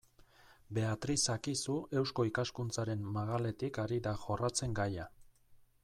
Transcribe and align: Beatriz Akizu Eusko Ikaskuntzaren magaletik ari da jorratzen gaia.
Beatriz 0.77 1.19
Akizu 1.33 1.75
Eusko 2.01 2.25
Ikaskuntzaren 2.29 3.05
magaletik 3.19 3.79
ari 3.87 4.03
da 4.09 4.19
jorratzen 4.25 4.79
gaia. 4.83 5.11